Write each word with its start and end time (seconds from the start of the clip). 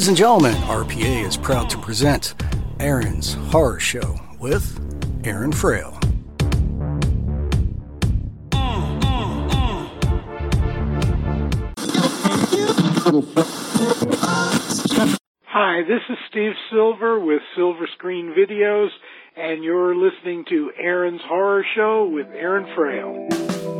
Ladies 0.00 0.08
and 0.08 0.16
gentlemen, 0.16 0.54
RPA 0.62 1.26
is 1.26 1.36
proud 1.36 1.68
to 1.68 1.76
present 1.76 2.34
Aaron's 2.80 3.34
Horror 3.34 3.78
Show 3.78 4.18
with 4.38 4.80
Aaron 5.24 5.52
Frail. 5.52 5.90
Hi, 15.44 15.82
this 15.82 16.00
is 16.08 16.16
Steve 16.30 16.52
Silver 16.70 17.20
with 17.20 17.42
Silver 17.54 17.86
Screen 17.92 18.34
Videos, 18.34 18.88
and 19.36 19.62
you're 19.62 19.94
listening 19.94 20.46
to 20.48 20.72
Aaron's 20.78 21.20
Horror 21.26 21.62
Show 21.76 22.08
with 22.10 22.28
Aaron 22.28 22.74
Frail. 22.74 23.79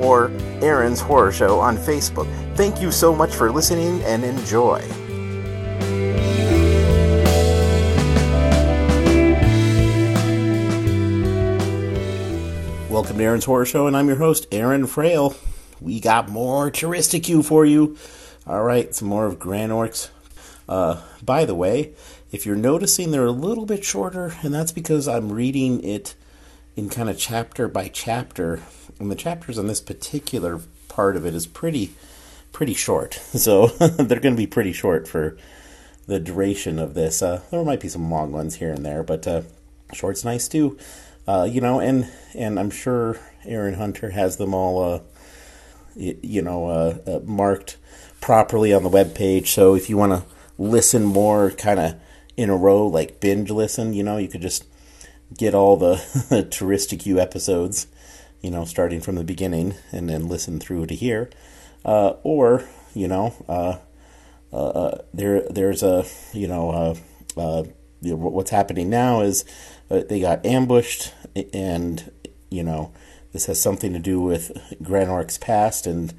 or 0.00 0.30
Aaron's 0.60 1.00
Horror 1.00 1.32
Show 1.32 1.60
on 1.60 1.76
Facebook. 1.76 2.28
Thank 2.56 2.80
you 2.80 2.90
so 2.90 3.14
much 3.14 3.34
for 3.34 3.50
listening 3.50 4.02
and 4.02 4.24
enjoy. 4.24 4.80
Welcome 12.90 13.18
to 13.18 13.24
Aaron's 13.24 13.44
Horror 13.44 13.66
Show, 13.66 13.86
and 13.88 13.96
I'm 13.96 14.06
your 14.06 14.18
host, 14.18 14.46
Aaron 14.52 14.86
Frail. 14.86 15.34
We 15.80 15.98
got 15.98 16.28
more 16.28 16.70
Touristicue 16.70 17.44
for 17.44 17.66
you. 17.66 17.96
All 18.46 18.62
right, 18.62 18.94
some 18.94 19.08
more 19.08 19.26
of 19.26 19.38
Granorks. 19.38 20.10
Uh, 20.68 21.02
by 21.22 21.44
the 21.44 21.54
way, 21.54 21.92
if 22.30 22.46
you're 22.46 22.56
noticing 22.56 23.10
they're 23.10 23.24
a 23.24 23.32
little 23.32 23.66
bit 23.66 23.84
shorter, 23.84 24.34
and 24.42 24.54
that's 24.54 24.72
because 24.72 25.08
I'm 25.08 25.32
reading 25.32 25.82
it 25.82 26.14
in 26.76 26.88
kind 26.88 27.08
of 27.08 27.18
chapter 27.18 27.68
by 27.68 27.88
chapter, 27.88 28.60
and 28.98 29.10
the 29.10 29.16
chapters 29.16 29.58
on 29.58 29.66
this 29.66 29.80
particular 29.80 30.60
part 30.88 31.16
of 31.16 31.24
it 31.26 31.34
is 31.34 31.46
pretty 31.46 31.92
pretty 32.52 32.74
short. 32.74 33.20
So 33.34 33.66
they're 33.78 34.20
going 34.20 34.34
to 34.34 34.40
be 34.40 34.46
pretty 34.46 34.72
short 34.72 35.06
for 35.08 35.36
the 36.06 36.20
duration 36.20 36.78
of 36.78 36.94
this. 36.94 37.22
Uh, 37.22 37.42
there 37.50 37.64
might 37.64 37.80
be 37.80 37.88
some 37.88 38.10
long 38.10 38.32
ones 38.32 38.56
here 38.56 38.72
and 38.72 38.84
there, 38.84 39.02
but 39.02 39.26
uh, 39.26 39.42
short's 39.92 40.24
nice 40.24 40.48
too. 40.48 40.78
Uh, 41.26 41.48
you 41.50 41.60
know, 41.60 41.80
and 41.80 42.08
and 42.34 42.58
I'm 42.58 42.70
sure 42.70 43.18
Aaron 43.44 43.74
Hunter 43.74 44.10
has 44.10 44.36
them 44.36 44.54
all, 44.54 44.82
uh, 44.82 45.00
you 45.96 46.42
know, 46.42 46.66
uh, 46.66 46.98
uh, 47.06 47.20
marked 47.24 47.76
properly 48.20 48.72
on 48.72 48.82
the 48.82 48.88
web 48.88 49.14
page. 49.14 49.52
So 49.52 49.74
if 49.74 49.88
you 49.88 49.96
want 49.96 50.12
to 50.12 50.22
listen 50.58 51.04
more, 51.04 51.50
kind 51.50 51.80
of 51.80 51.94
in 52.36 52.50
a 52.50 52.56
row, 52.56 52.86
like 52.86 53.20
binge 53.20 53.50
listen, 53.50 53.94
you 53.94 54.02
know, 54.02 54.16
you 54.16 54.28
could 54.28 54.42
just 54.42 54.64
get 55.36 55.54
all 55.54 55.76
the 55.76 55.94
Touristicue 56.50 57.20
episodes, 57.20 57.86
you 58.40 58.50
know, 58.50 58.64
starting 58.64 59.00
from 59.00 59.16
the 59.16 59.24
beginning 59.24 59.74
and 59.92 60.08
then 60.08 60.28
listen 60.28 60.60
through 60.60 60.86
to 60.86 60.94
here. 60.94 61.30
Uh, 61.84 62.14
or, 62.22 62.64
you 62.94 63.08
know, 63.08 63.34
uh, 63.48 63.76
uh, 64.54 64.98
there 65.12 65.46
there's 65.48 65.82
a, 65.82 66.04
you 66.32 66.46
know, 66.46 66.70
uh, 66.70 66.94
uh, 67.40 67.64
you 68.00 68.16
what's 68.16 68.50
happening 68.50 68.88
now 68.90 69.20
is 69.22 69.44
uh, 69.90 70.02
they 70.08 70.20
got 70.20 70.44
ambushed 70.46 71.12
and, 71.52 72.10
you 72.50 72.62
know, 72.62 72.92
this 73.32 73.46
has 73.46 73.60
something 73.60 73.92
to 73.92 73.98
do 73.98 74.20
with 74.20 74.52
Granork's 74.82 75.38
past 75.38 75.86
and 75.86 76.14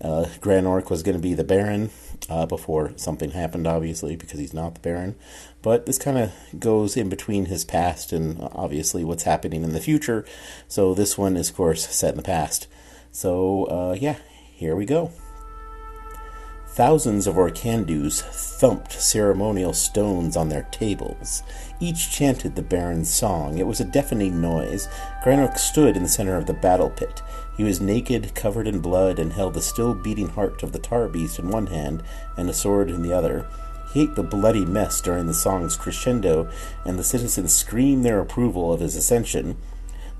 uh, 0.00 0.26
Granork 0.40 0.90
was 0.90 1.02
going 1.02 1.16
to 1.16 1.22
be 1.22 1.34
the 1.34 1.44
Baron 1.44 1.90
uh, 2.28 2.46
before 2.46 2.92
something 2.96 3.30
happened, 3.30 3.66
obviously, 3.66 4.16
because 4.16 4.38
he's 4.38 4.54
not 4.54 4.74
the 4.74 4.80
Baron. 4.80 5.16
But 5.62 5.86
this 5.86 5.98
kind 5.98 6.18
of 6.18 6.32
goes 6.58 6.96
in 6.96 7.08
between 7.08 7.46
his 7.46 7.64
past 7.64 8.12
and 8.12 8.40
uh, 8.40 8.48
obviously 8.52 9.04
what's 9.04 9.24
happening 9.24 9.64
in 9.64 9.72
the 9.72 9.80
future. 9.80 10.24
So 10.68 10.94
this 10.94 11.18
one 11.18 11.36
is, 11.36 11.50
of 11.50 11.56
course, 11.56 11.88
set 11.88 12.10
in 12.10 12.16
the 12.16 12.22
past. 12.22 12.68
So, 13.10 13.64
uh, 13.64 13.96
yeah, 13.98 14.16
here 14.54 14.76
we 14.76 14.86
go. 14.86 15.10
Thousands 16.78 17.26
of 17.26 17.34
Orcandus 17.34 18.22
thumped 18.60 18.92
ceremonial 18.92 19.72
stones 19.72 20.36
on 20.36 20.48
their 20.48 20.68
tables. 20.70 21.42
Each 21.80 22.08
chanted 22.08 22.54
the 22.54 22.62
Baron's 22.62 23.12
song. 23.12 23.58
It 23.58 23.66
was 23.66 23.80
a 23.80 23.84
deafening 23.84 24.40
noise. 24.40 24.86
Granork 25.24 25.58
stood 25.58 25.96
in 25.96 26.04
the 26.04 26.08
center 26.08 26.36
of 26.36 26.46
the 26.46 26.54
battle 26.54 26.90
pit. 26.90 27.20
He 27.56 27.64
was 27.64 27.80
naked, 27.80 28.32
covered 28.36 28.68
in 28.68 28.78
blood, 28.78 29.18
and 29.18 29.32
held 29.32 29.54
the 29.54 29.60
still 29.60 29.92
beating 29.92 30.28
heart 30.28 30.62
of 30.62 30.70
the 30.70 30.78
tar 30.78 31.08
beast 31.08 31.40
in 31.40 31.48
one 31.48 31.66
hand 31.66 32.04
and 32.36 32.48
a 32.48 32.54
sword 32.54 32.90
in 32.90 33.02
the 33.02 33.12
other. 33.12 33.48
He 33.92 34.02
ate 34.02 34.14
the 34.14 34.22
bloody 34.22 34.64
mess 34.64 35.00
during 35.00 35.26
the 35.26 35.34
song's 35.34 35.76
crescendo, 35.76 36.50
and 36.84 36.98
the 36.98 37.04
citizens 37.04 37.54
screamed 37.54 38.04
their 38.04 38.20
approval 38.20 38.72
of 38.72 38.80
his 38.80 38.96
ascension. 38.96 39.56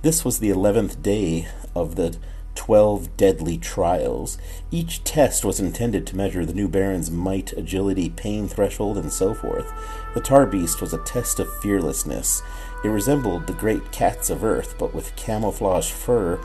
This 0.02 0.24
was 0.24 0.38
the 0.38 0.50
eleventh 0.50 1.02
day 1.02 1.48
of 1.74 1.96
the 1.96 2.16
twelve 2.54 3.16
deadly 3.16 3.56
trials. 3.56 4.36
Each 4.70 5.04
test 5.04 5.44
was 5.44 5.60
intended 5.60 6.06
to 6.06 6.16
measure 6.16 6.44
the 6.44 6.54
new 6.54 6.66
Baron's 6.66 7.10
might, 7.10 7.52
agility, 7.52 8.10
pain 8.10 8.48
threshold, 8.48 8.98
and 8.98 9.12
so 9.12 9.32
forth. 9.32 9.72
The 10.14 10.20
tar 10.20 10.44
beast 10.44 10.80
was 10.80 10.92
a 10.92 11.04
test 11.04 11.38
of 11.38 11.60
fearlessness. 11.60 12.42
It 12.84 12.88
resembled 12.88 13.46
the 13.46 13.52
great 13.52 13.92
cats 13.92 14.28
of 14.28 14.42
earth, 14.42 14.74
but 14.78 14.94
with 14.94 15.14
camouflage 15.14 15.90
fur, 15.90 16.40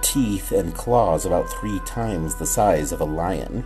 teeth, 0.00 0.50
and 0.52 0.74
claws 0.74 1.24
about 1.24 1.48
three 1.48 1.80
times 1.80 2.34
the 2.34 2.46
size 2.46 2.90
of 2.90 3.00
a 3.00 3.04
lion. 3.04 3.64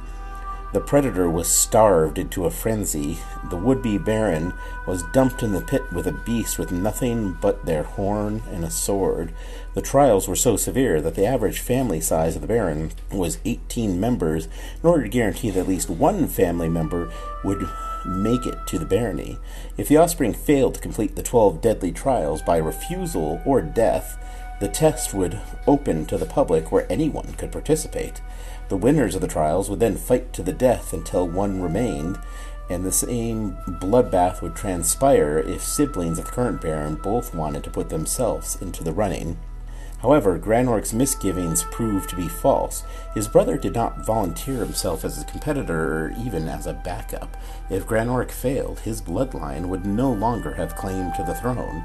The 0.71 0.81
predator 0.81 1.31
was 1.31 1.49
starved 1.49 2.19
into 2.19 2.45
a 2.45 2.51
frenzy. 2.51 3.19
The 3.49 3.57
would 3.57 3.81
be 3.81 3.97
baron 3.97 4.53
was 4.87 5.03
dumped 5.15 5.43
in 5.43 5.53
the 5.53 5.63
pit 5.63 5.91
with 5.93 6.07
a 6.07 6.13
beast 6.13 6.59
with 6.59 6.71
nothing 6.71 7.39
but 7.41 7.65
their 7.65 7.85
horn 7.85 8.43
and 8.53 8.65
a 8.65 8.71
sword. 8.71 9.33
The 9.73 9.81
trials 9.81 10.29
were 10.29 10.37
so 10.37 10.57
severe 10.57 11.01
that 11.01 11.15
the 11.15 11.25
average 11.25 11.61
family 11.61 12.03
size 12.03 12.35
of 12.37 12.43
the 12.43 12.49
baron 12.49 12.93
was 13.11 13.39
18 13.47 13.99
members 13.99 14.47
in 14.83 14.89
order 14.89 15.05
to 15.05 15.09
guarantee 15.09 15.49
that 15.51 15.61
at 15.61 15.69
least 15.69 15.89
one 15.89 16.27
family 16.27 16.69
member 16.69 17.11
would 17.45 17.67
make 18.07 18.45
it 18.45 18.67
to 18.67 18.79
the 18.79 18.85
barony. 18.85 19.39
If 19.79 19.89
the 19.89 19.97
offspring 19.97 20.35
failed 20.35 20.75
to 20.75 20.81
complete 20.81 21.17
the 21.17 21.23
12 21.23 21.63
deadly 21.63 21.93
trials 21.93 22.43
by 22.43 22.59
refusal 22.59 23.41
or 23.47 23.63
death, 23.63 24.23
the 24.61 24.69
test 24.69 25.15
would 25.15 25.39
open 25.67 26.05
to 26.07 26.19
the 26.19 26.27
public 26.27 26.71
where 26.73 26.91
anyone 26.91 27.35
could 27.35 27.53
participate. 27.53 28.21
The 28.69 28.77
winners 28.77 29.15
of 29.15 29.21
the 29.21 29.29
trials 29.29 29.71
would 29.71 29.81
then 29.81 29.97
fight 29.97 30.33
to 30.35 30.43
the 30.43 30.53
death 30.53 30.93
until 30.93 31.27
one 31.27 31.63
remained, 31.63 32.19
and 32.69 32.85
the 32.85 32.93
same 32.93 33.57
bloodbath 33.67 34.43
would 34.43 34.55
transpire 34.55 35.39
if 35.39 35.63
siblings 35.63 36.19
of 36.19 36.27
the 36.27 36.31
current 36.31 36.61
Baron 36.61 36.97
both 36.97 37.35
wanted 37.35 37.65
to 37.65 37.71
put 37.71 37.89
themselves 37.89 38.61
into 38.61 38.85
the 38.85 38.93
running. 38.93 39.39
However, 40.01 40.39
Granork's 40.39 40.93
misgivings 40.93 41.65
proved 41.73 42.09
to 42.11 42.17
be 42.17 42.29
false. 42.29 42.85
His 43.15 43.27
brother 43.27 43.57
did 43.57 43.75
not 43.75 44.07
volunteer 44.07 44.59
himself 44.59 45.05
as 45.05 45.21
a 45.21 45.25
competitor 45.25 46.05
or 46.05 46.15
even 46.25 46.47
as 46.47 46.69
a 46.69 46.73
backup. 46.73 47.37
If 47.69 47.87
Granork 47.87 48.31
failed, 48.31 48.81
his 48.81 49.03
bloodline 49.03 49.67
would 49.67 49.85
no 49.85 50.13
longer 50.13 50.55
have 50.55 50.77
claim 50.77 51.11
to 51.17 51.25
the 51.25 51.35
throne. 51.35 51.85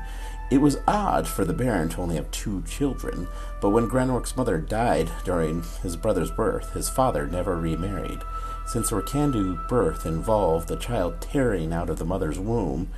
It 0.51 0.61
was 0.61 0.77
odd 0.87 1.27
for 1.27 1.45
the 1.45 1.53
Baron 1.53 1.89
to 1.89 2.01
only 2.01 2.15
have 2.15 2.29
two 2.29 2.61
children, 2.63 3.27
but 3.59 3.69
when 3.69 3.89
Granork's 3.89 4.37
mother 4.37 4.59
died 4.59 5.09
during 5.23 5.63
his 5.81 5.95
brother's 5.95 6.29
birth, 6.31 6.73
his 6.73 6.89
father 6.89 7.25
never 7.25 7.57
remarried. 7.57 8.19
Since 8.67 8.91
Orcandu 8.91 9.67
birth 9.67 10.05
involved 10.05 10.67
the 10.67 10.77
child 10.77 11.21
tearing 11.21 11.73
out 11.73 11.89
of 11.89 11.97
the 11.97 12.05
mother's 12.05 12.39
womb, 12.39 12.89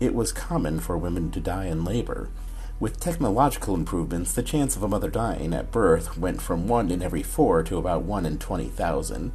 it 0.00 0.14
was 0.14 0.32
common 0.32 0.80
for 0.80 0.98
women 0.98 1.30
to 1.30 1.40
die 1.40 1.66
in 1.66 1.84
labor. 1.84 2.28
With 2.78 3.00
technological 3.00 3.74
improvements, 3.74 4.32
the 4.32 4.42
chance 4.42 4.76
of 4.76 4.82
a 4.82 4.88
mother 4.88 5.08
dying 5.08 5.54
at 5.54 5.70
birth 5.70 6.18
went 6.18 6.42
from 6.42 6.68
1 6.68 6.90
in 6.90 7.02
every 7.02 7.22
4 7.22 7.62
to 7.64 7.78
about 7.78 8.02
1 8.02 8.26
in 8.26 8.38
20,000. 8.38 9.32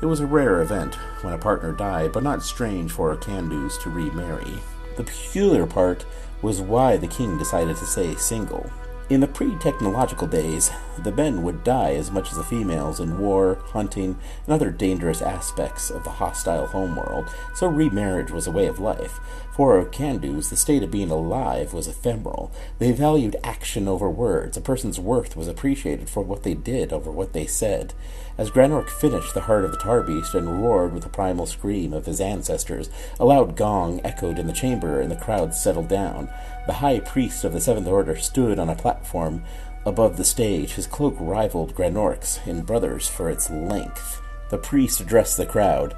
It 0.00 0.06
was 0.06 0.20
a 0.20 0.26
rare 0.26 0.62
event 0.62 0.94
when 1.22 1.34
a 1.34 1.38
partner 1.38 1.72
died, 1.72 2.12
but 2.12 2.22
not 2.22 2.42
strange 2.42 2.92
for 2.92 3.14
Orcandus 3.14 3.82
to 3.82 3.90
remarry. 3.90 4.54
The 4.96 5.04
peculiar 5.04 5.66
part 5.66 6.06
was 6.42 6.60
why 6.60 6.96
the 6.96 7.06
king 7.06 7.38
decided 7.38 7.76
to 7.76 7.86
stay 7.86 8.14
single. 8.14 8.70
In 9.10 9.20
the 9.20 9.26
pre 9.26 9.56
technological 9.56 10.26
days, 10.26 10.70
the 10.98 11.12
men 11.12 11.42
would 11.42 11.64
die 11.64 11.94
as 11.94 12.10
much 12.10 12.30
as 12.30 12.36
the 12.36 12.44
females 12.44 13.00
in 13.00 13.18
war, 13.18 13.58
hunting, 13.68 14.18
and 14.44 14.54
other 14.54 14.70
dangerous 14.70 15.22
aspects 15.22 15.88
of 15.90 16.04
the 16.04 16.10
hostile 16.10 16.66
homeworld, 16.66 17.30
so 17.54 17.66
remarriage 17.68 18.30
was 18.30 18.46
a 18.46 18.50
way 18.50 18.66
of 18.66 18.78
life. 18.78 19.18
For 19.58 19.84
Orcandus, 19.84 20.50
the 20.50 20.56
state 20.56 20.84
of 20.84 20.92
being 20.92 21.10
alive 21.10 21.74
was 21.74 21.88
ephemeral. 21.88 22.52
They 22.78 22.92
valued 22.92 23.34
action 23.42 23.88
over 23.88 24.08
words. 24.08 24.56
A 24.56 24.60
person's 24.60 25.00
worth 25.00 25.36
was 25.36 25.48
appreciated 25.48 26.08
for 26.08 26.22
what 26.22 26.44
they 26.44 26.54
did 26.54 26.92
over 26.92 27.10
what 27.10 27.32
they 27.32 27.44
said. 27.44 27.92
As 28.38 28.52
Granork 28.52 28.88
finished 28.88 29.34
the 29.34 29.40
heart 29.40 29.64
of 29.64 29.72
the 29.72 29.78
tar 29.78 30.04
beast 30.04 30.32
and 30.36 30.62
roared 30.62 30.92
with 30.92 31.02
the 31.02 31.08
primal 31.08 31.44
scream 31.44 31.92
of 31.92 32.06
his 32.06 32.20
ancestors, 32.20 32.88
a 33.18 33.24
loud 33.24 33.56
gong 33.56 34.00
echoed 34.04 34.38
in 34.38 34.46
the 34.46 34.52
chamber 34.52 35.00
and 35.00 35.10
the 35.10 35.16
crowd 35.16 35.52
settled 35.52 35.88
down. 35.88 36.28
The 36.68 36.74
high 36.74 37.00
priest 37.00 37.42
of 37.42 37.52
the 37.52 37.60
Seventh 37.60 37.88
Order 37.88 38.14
stood 38.14 38.60
on 38.60 38.68
a 38.68 38.76
platform 38.76 39.42
above 39.84 40.18
the 40.18 40.24
stage. 40.24 40.74
His 40.74 40.86
cloak 40.86 41.16
rivaled 41.18 41.74
Granork's 41.74 42.38
in 42.46 42.62
brothers 42.62 43.08
for 43.08 43.28
its 43.28 43.50
length. 43.50 44.22
The 44.50 44.58
priest 44.58 45.00
addressed 45.00 45.36
the 45.36 45.46
crowd. 45.46 45.96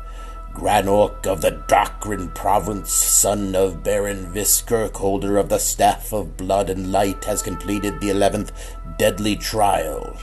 Granork 0.55 1.27
of 1.27 1.41
the 1.41 1.63
Darkrin 1.69 2.35
province, 2.35 2.93
son 2.93 3.55
of 3.55 3.83
Baron 3.83 4.33
Viskirk, 4.33 4.97
holder 4.97 5.39
of 5.39 5.49
the 5.49 5.59
Staff 5.59 6.13
of 6.13 6.37
Blood 6.37 6.69
and 6.69 6.93
Light, 6.93 7.25
has 7.25 7.43
completed 7.43 8.01
the 8.01 8.11
eleventh 8.11 8.53
deadly 8.99 9.37
trial. 9.37 10.17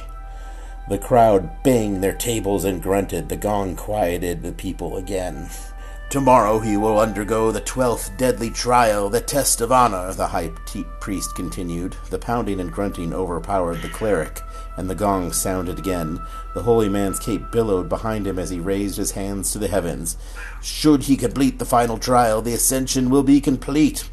The 0.89 0.97
crowd 0.97 1.63
banged 1.63 2.03
their 2.03 2.13
tables 2.13 2.65
and 2.65 2.81
grunted. 2.81 3.29
The 3.29 3.35
gong 3.35 3.75
quieted 3.75 4.43
the 4.43 4.53
people 4.53 4.97
again. 4.97 5.49
Tomorrow 6.09 6.59
he 6.59 6.77
will 6.77 6.99
undergo 6.99 7.51
the 7.51 7.59
twelfth 7.59 8.15
deadly 8.17 8.49
trial, 8.49 9.09
the 9.09 9.19
test 9.19 9.59
of 9.59 9.73
honor, 9.73 10.13
the 10.13 10.27
high 10.27 10.51
priest 11.01 11.35
continued. 11.35 11.97
The 12.09 12.19
pounding 12.19 12.61
and 12.61 12.71
grunting 12.71 13.13
overpowered 13.13 13.81
the 13.81 13.89
cleric, 13.89 14.41
and 14.77 14.89
the 14.89 14.95
gong 14.95 15.33
sounded 15.33 15.79
again. 15.79 16.19
The 16.53 16.63
holy 16.63 16.87
man's 16.87 17.19
cape 17.19 17.51
billowed 17.51 17.89
behind 17.89 18.27
him 18.27 18.39
as 18.39 18.51
he 18.51 18.59
raised 18.59 18.97
his 18.97 19.11
hands 19.11 19.51
to 19.51 19.59
the 19.59 19.67
heavens. 19.67 20.17
Should 20.61 21.03
he 21.03 21.17
complete 21.17 21.59
the 21.59 21.65
final 21.65 21.97
trial, 21.97 22.41
the 22.41 22.53
ascension 22.53 23.09
will 23.09 23.23
be 23.23 23.41
complete. 23.41 24.09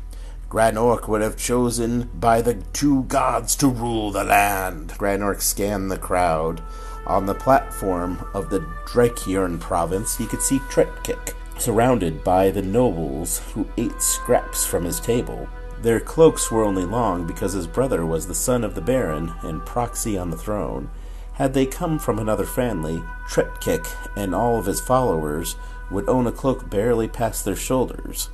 Granork 0.48 1.08
would 1.08 1.20
have 1.20 1.36
chosen 1.36 2.10
by 2.14 2.40
the 2.40 2.54
two 2.72 3.04
gods 3.04 3.56
to 3.56 3.68
rule 3.68 4.10
the 4.10 4.24
land. 4.24 4.90
Granork 4.98 5.42
scanned 5.42 5.90
the 5.90 5.98
crowd. 5.98 6.62
On 7.06 7.26
the 7.26 7.34
platform 7.34 8.24
of 8.32 8.50
the 8.50 8.60
Drakjorn 8.86 9.60
province, 9.60 10.16
he 10.16 10.26
could 10.26 10.40
see 10.40 10.60
Tretkik, 10.70 11.34
surrounded 11.58 12.24
by 12.24 12.50
the 12.50 12.62
nobles 12.62 13.40
who 13.52 13.68
ate 13.76 14.00
scraps 14.00 14.64
from 14.64 14.84
his 14.84 15.00
table. 15.00 15.48
Their 15.84 16.00
cloaks 16.00 16.50
were 16.50 16.64
only 16.64 16.86
long 16.86 17.26
because 17.26 17.52
his 17.52 17.66
brother 17.66 18.06
was 18.06 18.26
the 18.26 18.34
son 18.34 18.64
of 18.64 18.74
the 18.74 18.80
Baron 18.80 19.34
and 19.42 19.66
proxy 19.66 20.16
on 20.16 20.30
the 20.30 20.36
throne. 20.38 20.88
Had 21.34 21.52
they 21.52 21.66
come 21.66 21.98
from 21.98 22.18
another 22.18 22.46
family, 22.46 23.02
Tretkik 23.28 23.86
and 24.16 24.34
all 24.34 24.58
of 24.58 24.64
his 24.64 24.80
followers 24.80 25.56
would 25.90 26.08
own 26.08 26.26
a 26.26 26.32
cloak 26.32 26.70
barely 26.70 27.06
past 27.06 27.44
their 27.44 27.54
shoulders. 27.54 28.30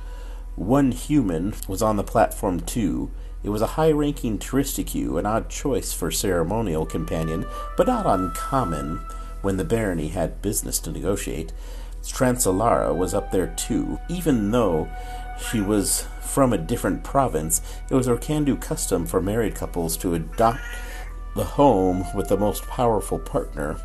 One 0.55 0.93
human 0.93 1.53
was 1.67 1.81
on 1.81 1.97
the 1.97 2.05
platform 2.05 2.61
too. 2.61 3.11
It 3.43 3.49
was 3.49 3.61
a 3.61 3.75
high-ranking 3.75 4.39
Tristicue, 4.39 5.19
an 5.19 5.25
odd 5.25 5.49
choice 5.49 5.91
for 5.91 6.09
ceremonial 6.09 6.85
companion, 6.85 7.45
but 7.75 7.87
not 7.87 8.05
uncommon 8.05 9.01
when 9.41 9.57
the 9.57 9.65
barony 9.65 10.07
had 10.07 10.41
business 10.41 10.79
to 10.79 10.89
negotiate. 10.89 11.51
Transolara 12.01 12.95
was 12.95 13.13
up 13.13 13.31
there 13.31 13.53
too. 13.57 13.99
Even 14.09 14.51
though 14.51 14.89
she 15.41 15.61
was 15.61 16.07
from 16.21 16.53
a 16.53 16.57
different 16.57 17.03
province, 17.03 17.61
it 17.89 17.95
was 17.95 18.07
Orcandu 18.07 18.59
custom 18.59 19.05
for 19.05 19.21
married 19.21 19.55
couples 19.55 19.97
to 19.97 20.13
adopt 20.13 20.61
the 21.35 21.43
home 21.43 22.05
with 22.15 22.29
the 22.29 22.37
most 22.37 22.65
powerful 22.67 23.19
partner. 23.19 23.77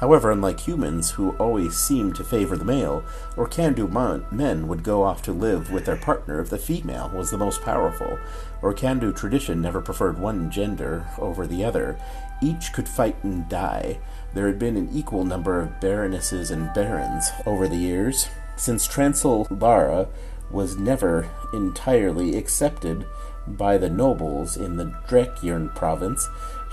However, 0.00 0.30
unlike 0.30 0.60
humans, 0.60 1.10
who 1.10 1.32
always 1.32 1.76
seem 1.76 2.14
to 2.14 2.24
favor 2.24 2.56
the 2.56 2.64
male, 2.64 3.04
Orcandu 3.36 3.86
men 4.32 4.66
would 4.66 4.82
go 4.82 5.02
off 5.02 5.20
to 5.22 5.32
live 5.32 5.70
with 5.70 5.84
their 5.84 5.96
partner 5.96 6.40
if 6.40 6.48
the 6.48 6.56
female 6.56 7.10
was 7.14 7.30
the 7.30 7.36
most 7.36 7.60
powerful. 7.60 8.18
Orcandu 8.62 9.14
tradition 9.14 9.60
never 9.60 9.82
preferred 9.82 10.18
one 10.18 10.50
gender 10.50 11.06
over 11.18 11.46
the 11.46 11.62
other. 11.62 11.98
Each 12.40 12.72
could 12.72 12.88
fight 12.88 13.22
and 13.22 13.46
die. 13.50 13.98
There 14.32 14.46
had 14.46 14.58
been 14.58 14.78
an 14.78 14.88
equal 14.90 15.24
number 15.24 15.60
of 15.60 15.80
baronesses 15.80 16.50
and 16.50 16.72
barons 16.72 17.30
over 17.44 17.68
the 17.68 17.76
years. 17.76 18.28
Since 18.56 18.88
Transolara 18.88 20.08
was 20.50 20.76
never 20.76 21.30
entirely 21.52 22.36
accepted 22.36 23.06
by 23.46 23.78
the 23.78 23.90
nobles 23.90 24.56
in 24.56 24.76
the 24.76 24.94
Drakjorn 25.08 25.74
province, 25.74 26.28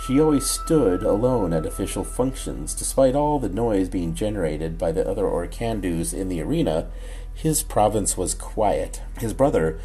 she 0.05 0.19
always 0.19 0.45
stood 0.45 1.03
alone 1.03 1.53
at 1.53 1.65
official 1.65 2.03
functions. 2.03 2.73
Despite 2.73 3.15
all 3.15 3.39
the 3.39 3.49
noise 3.49 3.89
being 3.89 4.13
generated 4.13 4.77
by 4.77 4.91
the 4.91 5.07
other 5.07 5.23
Orcandus 5.23 6.13
in 6.13 6.29
the 6.29 6.41
arena, 6.41 6.87
his 7.33 7.63
province 7.63 8.17
was 8.17 8.33
quiet. 8.33 9.01
His 9.19 9.33
brother 9.33 9.79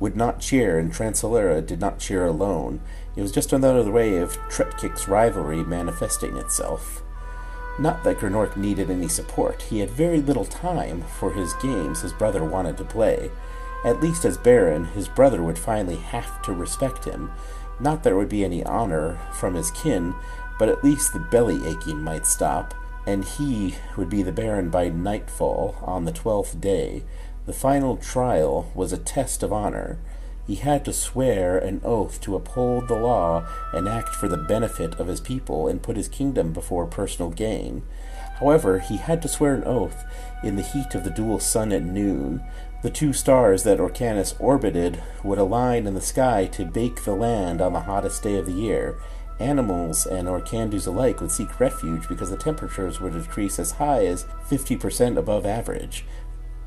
would 0.00 0.16
not 0.16 0.40
cheer, 0.40 0.78
and 0.78 0.92
Transolara 0.92 1.64
did 1.64 1.80
not 1.80 1.98
cheer 1.98 2.24
alone. 2.24 2.80
It 3.16 3.22
was 3.22 3.32
just 3.32 3.52
another 3.52 3.90
way 3.90 4.18
of 4.18 4.38
Tretkik's 4.48 5.08
rivalry 5.08 5.64
manifesting 5.64 6.36
itself. 6.36 7.02
Not 7.78 8.02
that 8.04 8.18
Granork 8.18 8.56
needed 8.56 8.90
any 8.90 9.08
support. 9.08 9.62
He 9.62 9.78
had 9.78 9.90
very 9.90 10.20
little 10.20 10.44
time 10.44 11.02
for 11.02 11.32
his 11.32 11.54
games 11.54 12.00
his 12.00 12.12
brother 12.12 12.44
wanted 12.44 12.76
to 12.78 12.84
play. 12.84 13.30
At 13.84 14.00
least 14.00 14.24
as 14.24 14.36
Baron, 14.36 14.86
his 14.86 15.06
brother 15.06 15.42
would 15.42 15.58
finally 15.58 15.96
have 15.96 16.42
to 16.42 16.52
respect 16.52 17.04
him. 17.04 17.30
Not 17.78 18.02
that 18.02 18.04
there 18.04 18.16
would 18.16 18.28
be 18.28 18.44
any 18.44 18.64
honor 18.64 19.20
from 19.32 19.54
his 19.54 19.70
kin, 19.70 20.14
but 20.58 20.68
at 20.68 20.82
least 20.82 21.12
the 21.12 21.20
belly 21.20 21.64
aching 21.68 22.02
might 22.02 22.26
stop, 22.26 22.74
and 23.06 23.24
he 23.24 23.76
would 23.96 24.10
be 24.10 24.24
the 24.24 24.32
Baron 24.32 24.70
by 24.70 24.88
nightfall 24.88 25.76
on 25.82 26.04
the 26.04 26.12
twelfth 26.12 26.60
day. 26.60 27.04
The 27.46 27.52
final 27.52 27.96
trial 27.96 28.70
was 28.74 28.92
a 28.92 28.98
test 28.98 29.44
of 29.44 29.52
honor. 29.52 29.98
He 30.48 30.54
had 30.54 30.82
to 30.86 30.94
swear 30.94 31.58
an 31.58 31.82
oath 31.84 32.22
to 32.22 32.34
uphold 32.34 32.88
the 32.88 32.96
law 32.96 33.46
and 33.74 33.86
act 33.86 34.14
for 34.14 34.28
the 34.28 34.38
benefit 34.38 34.98
of 34.98 35.06
his 35.06 35.20
people 35.20 35.68
and 35.68 35.82
put 35.82 35.98
his 35.98 36.08
kingdom 36.08 36.54
before 36.54 36.86
personal 36.86 37.30
gain. 37.30 37.82
However, 38.40 38.78
he 38.78 38.96
had 38.96 39.20
to 39.22 39.28
swear 39.28 39.54
an 39.54 39.64
oath 39.64 40.04
in 40.42 40.56
the 40.56 40.62
heat 40.62 40.94
of 40.94 41.04
the 41.04 41.10
dual 41.10 41.38
sun 41.38 41.70
at 41.70 41.82
noon, 41.82 42.42
the 42.80 42.88
two 42.88 43.12
stars 43.12 43.64
that 43.64 43.78
Orcanus 43.78 44.34
orbited 44.40 45.02
would 45.22 45.38
align 45.38 45.86
in 45.86 45.92
the 45.92 46.00
sky 46.00 46.46
to 46.46 46.64
bake 46.64 47.04
the 47.04 47.14
land 47.14 47.60
on 47.60 47.74
the 47.74 47.80
hottest 47.80 48.22
day 48.22 48.36
of 48.38 48.46
the 48.46 48.52
year. 48.52 48.96
Animals 49.38 50.06
and 50.06 50.28
Orcandus 50.28 50.86
alike 50.86 51.20
would 51.20 51.30
seek 51.30 51.60
refuge 51.60 52.08
because 52.08 52.30
the 52.30 52.38
temperatures 52.38 53.00
would 53.00 53.12
decrease 53.12 53.58
as 53.58 53.72
high 53.72 54.06
as 54.06 54.24
50% 54.48 55.18
above 55.18 55.44
average. 55.44 56.06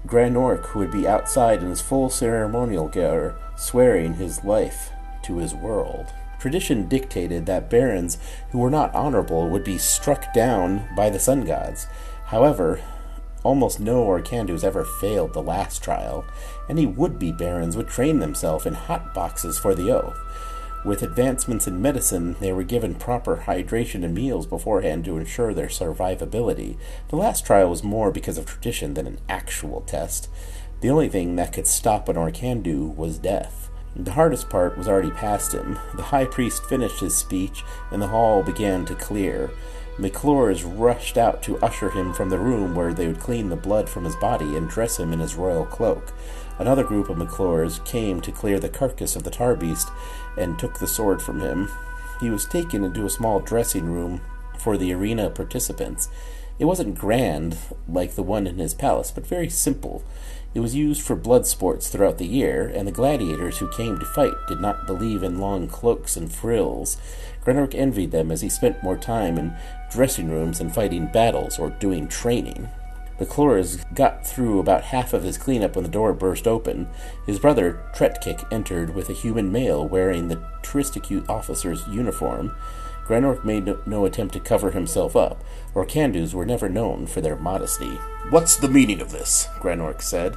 Granork 0.07 0.73
would 0.73 0.91
be 0.91 1.07
outside 1.07 1.61
in 1.61 1.69
his 1.69 1.81
full 1.81 2.09
ceremonial 2.09 2.87
gear, 2.87 3.35
swearing 3.55 4.15
his 4.15 4.43
life 4.43 4.91
to 5.23 5.37
his 5.37 5.53
world. 5.53 6.07
Tradition 6.39 6.87
dictated 6.87 7.45
that 7.45 7.69
barons 7.69 8.17
who 8.51 8.59
were 8.59 8.71
not 8.71 8.93
honorable 8.95 9.49
would 9.49 9.63
be 9.63 9.77
struck 9.77 10.33
down 10.33 10.87
by 10.95 11.09
the 11.09 11.19
sun 11.19 11.45
gods. 11.45 11.87
However, 12.25 12.79
Almost 13.43 13.79
no 13.79 14.03
Orcandus 14.05 14.63
ever 14.63 14.85
failed 14.85 15.33
the 15.33 15.41
last 15.41 15.83
trial. 15.83 16.23
Any 16.69 16.85
would-be 16.85 17.31
barons 17.31 17.75
would 17.75 17.87
train 17.87 18.19
themselves 18.19 18.67
in 18.67 18.75
hot 18.75 19.15
boxes 19.15 19.57
for 19.57 19.73
the 19.73 19.91
oath. 19.91 20.17
With 20.83 21.03
advancements 21.03 21.67
in 21.67 21.79
medicine, 21.79 22.35
they 22.39 22.51
were 22.51 22.63
given 22.63 22.95
proper 22.95 23.43
hydration 23.45 24.03
and 24.03 24.15
meals 24.15 24.47
beforehand 24.47 25.05
to 25.05 25.17
ensure 25.17 25.53
their 25.53 25.67
survivability. 25.67 26.77
The 27.09 27.17
last 27.17 27.45
trial 27.45 27.69
was 27.69 27.83
more 27.83 28.11
because 28.11 28.39
of 28.39 28.47
tradition 28.47 28.95
than 28.95 29.05
an 29.05 29.19
actual 29.29 29.81
test. 29.81 30.27
The 30.81 30.89
only 30.89 31.07
thing 31.07 31.35
that 31.35 31.53
could 31.53 31.67
stop 31.67 32.09
an 32.09 32.15
Orcandu 32.15 32.95
was 32.95 33.19
death. 33.19 33.69
The 33.95 34.13
hardest 34.13 34.49
part 34.49 34.75
was 34.75 34.87
already 34.87 35.11
past 35.11 35.53
him. 35.53 35.77
The 35.95 36.03
high 36.03 36.25
priest 36.25 36.65
finished 36.65 37.01
his 37.01 37.15
speech, 37.15 37.63
and 37.91 38.01
the 38.01 38.07
hall 38.07 38.41
began 38.41 38.85
to 38.85 38.95
clear. 38.95 39.51
McClures 39.99 40.63
rushed 40.65 41.17
out 41.17 41.43
to 41.43 41.59
usher 41.59 41.91
him 41.91 42.13
from 42.13 42.29
the 42.29 42.39
room 42.39 42.73
where 42.73 42.93
they 42.93 43.05
would 43.05 43.19
clean 43.19 43.49
the 43.49 43.55
blood 43.55 43.87
from 43.87 44.05
his 44.05 44.15
body 44.15 44.57
and 44.57 44.69
dress 44.69 44.97
him 44.97 45.13
in 45.13 45.19
his 45.19 45.35
royal 45.35 45.65
cloak. 45.65 46.13
Another 46.59 46.83
group 46.83 47.09
of 47.09 47.17
McClures 47.17 47.83
came 47.85 48.21
to 48.21 48.31
clear 48.31 48.59
the 48.59 48.69
carcass 48.69 49.15
of 49.15 49.23
the 49.23 49.31
tar 49.31 49.55
beast 49.55 49.89
and 50.37 50.59
took 50.59 50.79
the 50.79 50.87
sword 50.87 51.21
from 51.21 51.39
him. 51.39 51.69
He 52.19 52.29
was 52.29 52.45
taken 52.45 52.83
into 52.83 53.05
a 53.05 53.09
small 53.09 53.39
dressing 53.39 53.85
room 53.85 54.21
for 54.57 54.77
the 54.77 54.93
arena 54.93 55.29
participants. 55.29 56.09
It 56.59 56.65
wasn't 56.65 56.99
grand 56.99 57.57
like 57.87 58.13
the 58.13 58.21
one 58.21 58.45
in 58.45 58.59
his 58.59 58.75
palace, 58.75 59.09
but 59.09 59.25
very 59.25 59.49
simple. 59.49 60.03
It 60.53 60.59
was 60.59 60.75
used 60.75 61.01
for 61.01 61.15
blood 61.15 61.47
sports 61.47 61.89
throughout 61.89 62.19
the 62.19 62.27
year, 62.27 62.71
and 62.75 62.87
the 62.87 62.91
gladiators 62.91 63.57
who 63.57 63.71
came 63.71 63.97
to 63.97 64.05
fight 64.05 64.33
did 64.47 64.59
not 64.59 64.85
believe 64.85 65.23
in 65.23 65.39
long 65.39 65.67
cloaks 65.67 66.15
and 66.15 66.31
frills. 66.31 66.97
Granork 67.43 67.73
envied 67.73 68.11
them 68.11 68.29
as 68.29 68.41
he 68.41 68.49
spent 68.49 68.83
more 68.83 68.97
time 68.97 69.37
in 69.39 69.55
dressing 69.89 70.29
rooms 70.29 70.59
and 70.59 70.75
fighting 70.75 71.07
battles 71.07 71.57
or 71.57 71.69
doing 71.69 72.07
training. 72.07 72.69
The 73.21 73.27
Clores 73.27 73.77
got 73.93 74.25
through 74.25 74.57
about 74.57 74.85
half 74.85 75.13
of 75.13 75.21
his 75.21 75.37
cleanup 75.37 75.75
when 75.75 75.83
the 75.83 75.91
door 75.91 76.11
burst 76.11 76.47
open. 76.47 76.89
His 77.27 77.37
brother, 77.37 77.79
Tretkik, 77.93 78.51
entered 78.51 78.95
with 78.95 79.11
a 79.11 79.13
human 79.13 79.51
male 79.51 79.87
wearing 79.87 80.27
the 80.27 80.41
Turisticute 80.63 81.29
officer's 81.29 81.87
uniform. 81.87 82.55
Granork 83.05 83.45
made 83.45 83.65
no, 83.65 83.79
no, 83.85 84.05
attempt 84.05 84.33
to 84.33 84.39
cover 84.39 84.71
himself 84.71 85.15
up. 85.15 85.43
Orcandus 85.75 86.33
were 86.33 86.47
never 86.47 86.67
known 86.67 87.05
for 87.05 87.21
their 87.21 87.35
modesty. 87.35 87.99
What's 88.31 88.55
the 88.55 88.67
meaning 88.67 89.01
of 89.01 89.11
this? 89.11 89.47
Granork 89.59 90.01
said. 90.01 90.35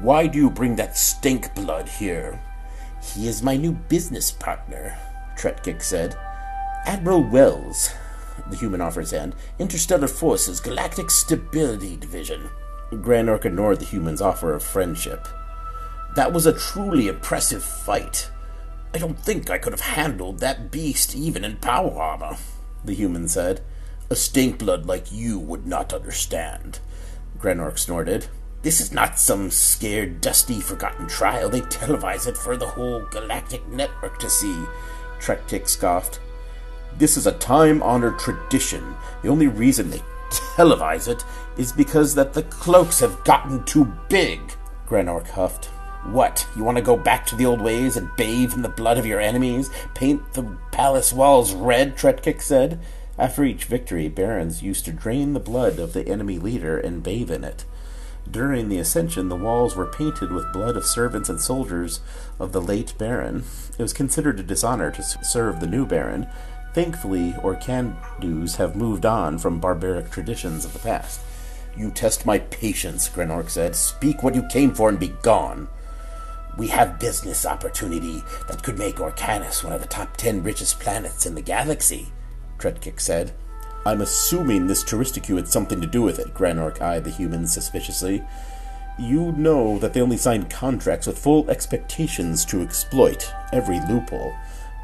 Why 0.00 0.28
do 0.28 0.38
you 0.38 0.50
bring 0.50 0.76
that 0.76 0.96
stink 0.96 1.52
blood 1.56 1.88
here? 1.88 2.40
He 3.02 3.26
is 3.26 3.42
my 3.42 3.56
new 3.56 3.72
business 3.72 4.30
partner, 4.30 4.96
Tretkik 5.36 5.82
said. 5.82 6.14
Admiral 6.86 7.24
Wells, 7.24 7.90
the 8.50 8.56
human 8.56 8.80
offer's 8.80 9.10
hand. 9.10 9.34
Interstellar 9.58 10.08
Forces, 10.08 10.60
Galactic 10.60 11.10
Stability 11.10 11.96
Division. 11.96 12.50
Granork 12.92 13.44
ignored 13.44 13.78
the 13.78 13.84
human's 13.84 14.20
offer 14.20 14.52
of 14.52 14.62
friendship. 14.62 15.28
That 16.16 16.32
was 16.32 16.46
a 16.46 16.52
truly 16.52 17.08
impressive 17.08 17.62
fight. 17.62 18.30
I 18.92 18.98
don't 18.98 19.18
think 19.18 19.48
I 19.48 19.58
could 19.58 19.72
have 19.72 19.80
handled 19.80 20.40
that 20.40 20.72
beast 20.72 21.14
even 21.14 21.44
in 21.44 21.58
power 21.58 21.92
armor, 21.92 22.36
the 22.84 22.94
human 22.94 23.28
said. 23.28 23.60
A 24.10 24.14
stinkblood 24.14 24.86
like 24.86 25.12
you 25.12 25.38
would 25.38 25.66
not 25.66 25.92
understand. 25.92 26.80
Granork 27.38 27.78
snorted. 27.78 28.26
This 28.62 28.80
is 28.80 28.92
not 28.92 29.18
some 29.18 29.50
scared, 29.50 30.20
dusty, 30.20 30.60
forgotten 30.60 31.06
trial. 31.06 31.48
They 31.48 31.60
televise 31.62 32.26
it 32.26 32.36
for 32.36 32.56
the 32.56 32.66
whole 32.66 33.06
galactic 33.10 33.66
network 33.68 34.18
to 34.18 34.28
see. 34.28 34.64
Tretkik 35.20 35.68
scoffed. 35.68 36.18
This 36.98 37.16
is 37.16 37.26
a 37.26 37.32
time 37.32 37.82
honored 37.82 38.18
tradition. 38.18 38.94
The 39.22 39.28
only 39.28 39.46
reason 39.46 39.90
they 39.90 40.02
televise 40.30 41.08
it 41.08 41.24
is 41.56 41.72
because 41.72 42.14
that 42.14 42.32
the 42.32 42.42
cloaks 42.44 43.00
have 43.00 43.24
gotten 43.24 43.64
too 43.64 43.86
big. 44.08 44.40
Granork 44.86 45.28
huffed. 45.28 45.66
What, 46.04 46.46
you 46.56 46.64
want 46.64 46.78
to 46.78 46.82
go 46.82 46.96
back 46.96 47.26
to 47.26 47.36
the 47.36 47.44
old 47.46 47.60
ways 47.60 47.96
and 47.96 48.14
bathe 48.16 48.54
in 48.54 48.62
the 48.62 48.68
blood 48.68 48.96
of 48.96 49.06
your 49.06 49.20
enemies? 49.20 49.70
Paint 49.94 50.32
the 50.32 50.56
palace 50.72 51.12
walls 51.12 51.52
red? 51.52 51.96
Tretkik 51.96 52.40
said. 52.40 52.80
After 53.18 53.44
each 53.44 53.64
victory, 53.64 54.08
barons 54.08 54.62
used 54.62 54.86
to 54.86 54.92
drain 54.92 55.34
the 55.34 55.40
blood 55.40 55.78
of 55.78 55.92
the 55.92 56.08
enemy 56.08 56.38
leader 56.38 56.78
and 56.78 57.02
bathe 57.02 57.30
in 57.30 57.44
it. 57.44 57.66
During 58.30 58.68
the 58.68 58.78
ascension, 58.78 59.28
the 59.28 59.36
walls 59.36 59.76
were 59.76 59.86
painted 59.86 60.32
with 60.32 60.52
blood 60.52 60.76
of 60.76 60.86
servants 60.86 61.28
and 61.28 61.40
soldiers 61.40 62.00
of 62.38 62.52
the 62.52 62.62
late 62.62 62.94
baron. 62.96 63.44
It 63.78 63.82
was 63.82 63.92
considered 63.92 64.40
a 64.40 64.42
dishonor 64.42 64.90
to 64.92 65.02
serve 65.02 65.60
the 65.60 65.66
new 65.66 65.84
baron. 65.84 66.28
Thankfully, 66.72 67.32
Orcandus 67.32 68.56
have 68.56 68.76
moved 68.76 69.04
on 69.04 69.38
from 69.38 69.58
barbaric 69.58 70.10
traditions 70.10 70.64
of 70.64 70.72
the 70.72 70.78
past. 70.78 71.20
You 71.76 71.90
test 71.90 72.26
my 72.26 72.38
patience, 72.38 73.08
Granork 73.08 73.50
said. 73.50 73.74
Speak 73.74 74.22
what 74.22 74.34
you 74.34 74.46
came 74.48 74.72
for 74.72 74.88
and 74.88 74.98
be 74.98 75.14
gone. 75.22 75.68
We 76.56 76.68
have 76.68 77.00
business 77.00 77.46
opportunity 77.46 78.22
that 78.48 78.62
could 78.62 78.78
make 78.78 78.96
Orcanus 78.96 79.64
one 79.64 79.72
of 79.72 79.80
the 79.80 79.88
top 79.88 80.16
ten 80.16 80.42
richest 80.42 80.78
planets 80.80 81.26
in 81.26 81.34
the 81.34 81.42
galaxy, 81.42 82.08
Tretkik 82.58 83.00
said. 83.00 83.32
I'm 83.86 84.00
assuming 84.00 84.66
this 84.66 84.84
Turisticue 84.84 85.36
had 85.36 85.48
something 85.48 85.80
to 85.80 85.86
do 85.86 86.02
with 86.02 86.18
it, 86.18 86.34
Granork 86.34 86.82
eyed 86.82 87.04
the 87.04 87.10
human 87.10 87.46
suspiciously. 87.46 88.22
You 88.98 89.32
know 89.32 89.78
that 89.78 89.94
they 89.94 90.02
only 90.02 90.18
sign 90.18 90.50
contracts 90.50 91.06
with 91.06 91.18
full 91.18 91.48
expectations 91.48 92.44
to 92.46 92.60
exploit 92.60 93.32
every 93.52 93.80
loophole. 93.88 94.34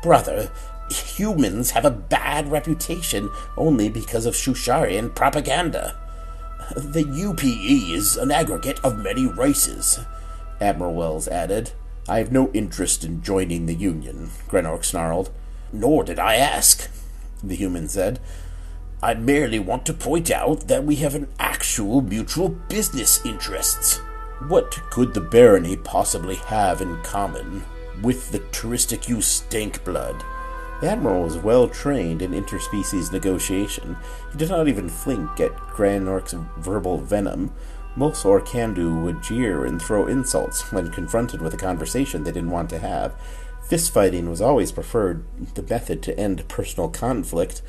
Brother, 0.03 0.51
humans 0.91 1.71
have 1.71 1.85
a 1.85 1.91
bad 1.91 2.51
reputation 2.51 3.31
only 3.57 3.89
because 3.89 4.27
of 4.27 4.35
Shusharian 4.35 5.15
propaganda. 5.15 5.97
The 6.75 7.05
UPE 7.05 7.93
is 7.93 8.17
an 8.17 8.31
aggregate 8.31 8.81
of 8.85 8.99
many 8.99 9.27
races, 9.27 10.01
Admiral 10.61 10.95
Wells 10.95 11.29
added. 11.29 11.73
I 12.09 12.19
have 12.19 12.33
no 12.33 12.51
interest 12.53 13.05
in 13.05 13.23
joining 13.23 13.67
the 13.67 13.75
Union, 13.75 14.31
Granork 14.49 14.85
snarled. 14.85 15.31
Nor 15.73 16.05
did 16.05 16.19
I 16.19 16.37
ask, 16.37 16.89
the 17.43 17.57
human 17.57 17.89
said. 17.89 18.21
I 19.03 19.15
merely 19.15 19.59
want 19.59 19.85
to 19.87 19.93
point 19.93 20.31
out 20.31 20.69
that 20.69 20.85
we 20.85 20.97
have 20.97 21.15
an 21.15 21.29
actual 21.39 22.01
mutual 22.01 22.49
business 22.49 23.25
interests. 23.25 23.99
What 24.49 24.73
could 24.91 25.15
the 25.15 25.21
barony 25.21 25.77
possibly 25.77 26.37
have 26.37 26.81
in 26.81 27.01
common 27.03 27.65
with 28.03 28.31
the 28.31 28.41
Turisticue 28.41 29.19
Stinkblood? 29.19 30.21
The 30.21 30.36
Admiral 30.83 31.23
was 31.23 31.39
well 31.39 31.69
trained 31.69 32.21
in 32.21 32.33
interspecies 32.33 33.11
negotiation. 33.11 33.97
He 34.31 34.39
did 34.39 34.51
not 34.51 34.69
even 34.69 34.89
flink 34.89 35.41
at 35.41 35.57
Granork's 35.57 36.35
verbal 36.59 36.99
venom. 36.99 37.53
Most 37.97 38.25
Orcandu 38.25 39.03
would 39.03 39.23
jeer 39.23 39.65
and 39.65 39.81
throw 39.81 40.07
insults 40.07 40.71
when 40.73 40.91
confronted 40.91 41.41
with 41.41 41.55
a 41.55 41.59
conversation 41.59 42.25
they 42.25 42.33
didn't 42.33 42.51
want 42.51 42.69
to 42.71 42.79
have. 42.79 43.15
Fistfighting 43.71 44.29
was 44.29 44.43
always 44.43 44.71
preferred, 44.71 45.25
the 45.55 45.63
method 45.63 46.03
to 46.03 46.19
end 46.19 46.47
personal 46.47 46.89
conflict 46.89 47.63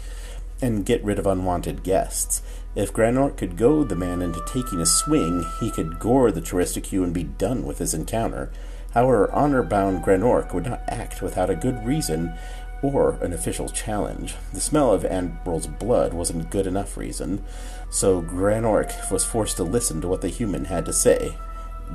and 0.61 0.85
get 0.85 1.03
rid 1.03 1.17
of 1.17 1.25
unwanted 1.25 1.83
guests. 1.83 2.41
If 2.75 2.93
Granork 2.93 3.37
could 3.37 3.57
goad 3.57 3.89
the 3.89 3.95
man 3.95 4.21
into 4.21 4.43
taking 4.47 4.81
a 4.81 4.85
swing, 4.85 5.45
he 5.59 5.71
could 5.71 5.97
gore 5.99 6.31
the 6.31 6.41
Turisticue 6.41 7.03
and 7.03 7.13
be 7.13 7.23
done 7.23 7.65
with 7.65 7.77
his 7.77 7.93
encounter. 7.93 8.51
However, 8.93 9.31
honor 9.31 9.63
bound 9.63 10.03
Granork 10.03 10.53
would 10.53 10.65
not 10.65 10.83
act 10.87 11.21
without 11.21 11.49
a 11.49 11.55
good 11.55 11.85
reason 11.85 12.33
or 12.81 13.17
an 13.21 13.33
official 13.33 13.69
challenge. 13.69 14.35
The 14.53 14.59
smell 14.59 14.93
of 14.93 15.05
Admiral's 15.05 15.67
blood 15.67 16.13
wasn't 16.13 16.51
good 16.51 16.67
enough 16.67 16.97
reason, 16.97 17.43
so 17.89 18.21
Granork 18.21 19.11
was 19.11 19.25
forced 19.25 19.57
to 19.57 19.63
listen 19.63 20.01
to 20.01 20.07
what 20.07 20.21
the 20.21 20.27
human 20.27 20.65
had 20.65 20.85
to 20.85 20.93
say. 20.93 21.35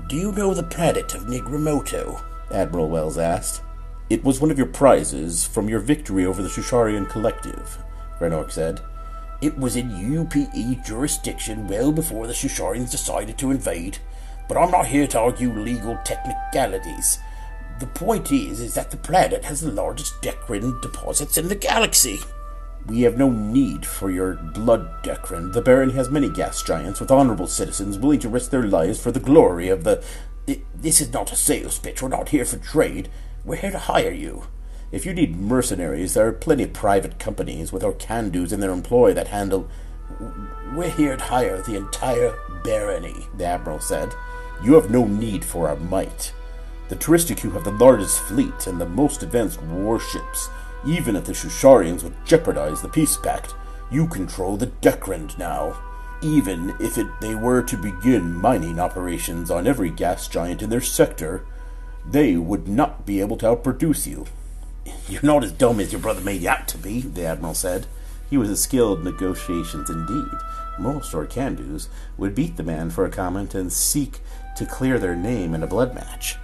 Do 0.09 0.17
you 0.17 0.33
know 0.33 0.55
the 0.55 0.63
planet 0.63 1.15
of 1.15 1.27
Nigramoto? 1.27 2.23
Admiral 2.51 2.89
Wells 2.89 3.19
asked. 3.19 3.63
It 4.11 4.25
was 4.25 4.41
one 4.41 4.51
of 4.51 4.59
your 4.59 4.67
prizes 4.67 5.47
from 5.47 5.69
your 5.69 5.81
victory 5.81 6.27
over 6.27 6.43
the 6.43 6.49
Shusharian 6.49 7.09
Collective, 7.09 7.79
Granork 8.19 8.51
said. 8.51 8.81
It 9.41 9.59
was 9.59 9.77
in 9.77 9.91
UPE 9.91 10.85
jurisdiction 10.85 11.67
well 11.67 11.93
before 11.93 12.27
the 12.27 12.33
Shusharians 12.33 12.91
decided 12.91 13.39
to 13.39 13.51
invade, 13.51 13.99
but 14.49 14.57
I'm 14.57 14.71
not 14.71 14.87
here 14.87 15.07
to 15.09 15.19
argue 15.19 15.53
legal 15.53 15.99
technicalities. 16.05 17.19
The 17.83 17.89
point 17.89 18.31
is, 18.31 18.61
is 18.61 18.75
that 18.75 18.93
the 18.93 18.97
planet 18.97 19.45
has 19.47 19.61
the 19.61 19.73
largest 19.73 20.23
Dekrin 20.23 20.81
deposits 20.81 21.37
in 21.37 21.49
the 21.49 21.57
galaxy. 21.57 22.21
We 22.87 23.01
have 23.01 23.19
no 23.19 23.29
need 23.29 23.85
for 23.85 24.09
your 24.09 24.35
blood, 24.35 25.03
Dekrin. 25.03 25.53
The 25.53 25.63
Baron 25.63 25.91
has 25.91 26.09
many 26.09 26.31
gas 26.31 26.63
giants 26.63 27.01
with 27.01 27.11
honorable 27.11 27.49
citizens 27.49 27.99
willing 27.99 28.21
to 28.21 28.29
risk 28.29 28.53
their 28.53 28.63
lives 28.63 29.03
for 29.03 29.11
the 29.11 29.19
glory 29.19 29.69
of 29.69 29.83
the. 29.83 30.01
This 30.73 31.01
is 31.01 31.13
not 31.13 31.33
a 31.33 31.37
sales 31.37 31.81
pitch. 31.81 32.01
We're 32.01 32.09
not 32.09 32.29
here 32.29 32.45
for 32.45 32.57
trade. 32.57 33.09
We're 33.45 33.57
here 33.57 33.73
to 33.73 33.79
hire 33.81 34.13
you. 34.13 34.45
If 34.93 35.05
you 35.05 35.13
need 35.13 35.35
mercenaries, 35.35 36.15
there 36.15 36.29
are 36.29 36.33
plenty 36.33 36.63
of 36.63 36.73
private 36.73 37.19
companies 37.19 37.73
with 37.73 37.83
Orcandus 37.83 38.53
in 38.53 38.61
their 38.61 38.71
employ 38.71 39.13
that 39.15 39.27
handle. 39.27 39.69
We're 40.73 40.89
here 40.89 41.17
to 41.17 41.25
hire 41.25 41.61
the 41.61 41.75
entire 41.75 42.39
barony, 42.63 43.27
the 43.37 43.47
Admiral 43.47 43.81
said. 43.81 44.15
You 44.63 44.75
have 44.75 44.89
no 44.89 45.05
need 45.05 45.45
for 45.45 45.69
our 45.69 45.75
might. 45.75 46.33
The 46.93 46.99
Turisticue 46.99 47.55
have 47.55 47.65
the 47.65 47.71
largest 47.71 48.21
fleet 48.21 48.67
and 48.67 48.79
the 48.79 48.85
most 48.85 49.23
advanced 49.23 49.63
warships. 49.63 50.51
Even 50.85 51.17
if 51.17 51.25
the 51.25 51.33
Shusharians 51.33 52.03
would 52.03 52.13
jeopardize 52.27 52.83
the 52.83 52.89
peace 52.91 53.17
pact, 53.17 53.55
you 53.91 54.07
control 54.07 54.59
the 54.59 54.67
Dekrind 54.67 55.39
now. 55.39 55.83
Even 56.21 56.77
if 56.79 56.99
it, 56.99 57.07
they 57.23 57.35
were 57.35 57.63
to 57.63 57.79
begin 57.79 58.35
mining 58.35 58.79
operations 58.79 59.51
on 59.51 59.67
every 59.67 59.89
gas 59.89 60.29
giant 60.29 60.61
in 60.61 60.69
their 60.69 60.83
sector, 60.83 61.47
they 62.05 62.37
would 62.37 62.69
not 62.69 63.07
be 63.07 63.23
able 63.23 63.39
to 63.39 63.47
outproduce 63.47 64.07
you. 64.07 64.27
You're 65.09 65.23
not 65.23 65.45
as 65.45 65.53
dumb 65.53 65.81
as 65.81 65.93
your 65.93 66.01
brother 66.03 66.21
made 66.21 66.43
you 66.43 66.51
out 66.51 66.69
to 66.69 66.77
be, 66.77 67.01
the 67.01 67.25
Admiral 67.25 67.55
said. 67.55 67.87
He 68.29 68.37
was 68.37 68.51
a 68.51 68.57
skilled 68.57 69.03
negotiations 69.03 69.89
indeed. 69.89 70.39
Most 70.79 71.15
Orcandus 71.15 71.89
would 72.19 72.35
beat 72.35 72.59
the 72.59 72.63
man 72.63 72.91
for 72.91 73.07
a 73.07 73.11
comment 73.11 73.55
and 73.55 73.73
seek 73.73 74.21
to 74.59 74.67
clear 74.67 74.99
their 74.99 75.17
name 75.17 75.55
in 75.55 75.63
a 75.63 75.67
blood 75.67 75.95
match. 75.95 76.37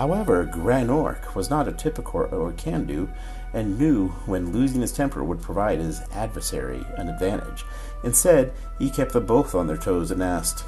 However, 0.00 0.46
Granork 0.46 1.34
was 1.34 1.50
not 1.50 1.68
a 1.68 1.72
typical 1.72 2.24
Orcandu 2.24 3.14
and 3.52 3.78
knew 3.78 4.08
when 4.24 4.50
losing 4.50 4.80
his 4.80 4.92
temper 4.92 5.22
would 5.22 5.42
provide 5.42 5.78
his 5.78 6.00
adversary 6.12 6.86
an 6.96 7.10
advantage. 7.10 7.66
Instead, 8.02 8.54
he 8.78 8.88
kept 8.88 9.12
them 9.12 9.26
both 9.26 9.54
on 9.54 9.66
their 9.66 9.76
toes 9.76 10.10
and 10.10 10.22
asked, 10.22 10.64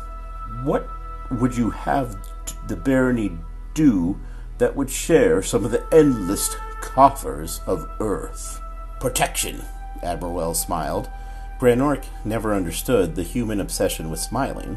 What 0.65 0.87
would 1.31 1.57
you 1.57 1.71
have 1.71 2.15
the 2.69 2.77
barony 2.77 3.39
do 3.73 4.21
that 4.59 4.77
would 4.77 4.91
share 4.91 5.41
some 5.43 5.65
of 5.65 5.71
the 5.71 5.87
endless 5.95 6.55
coffers 6.83 7.63
of 7.67 7.89
Earth? 8.01 8.61
Protection, 9.01 9.63
Admiral 10.03 10.35
Wells 10.35 10.61
smiled. 10.61 11.09
Granork 11.59 12.05
never 12.27 12.53
understood 12.53 13.15
the 13.15 13.23
human 13.23 13.61
obsession 13.61 14.11
with 14.11 14.21
smiling. 14.21 14.77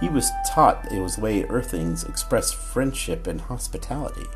He 0.00 0.08
was 0.08 0.30
taught 0.48 0.90
it 0.90 1.00
was 1.00 1.16
the 1.16 1.22
way 1.22 1.44
Earthlings 1.44 2.04
expressed 2.04 2.56
friendship 2.56 3.26
and 3.26 3.40
hospitality. 3.40 4.26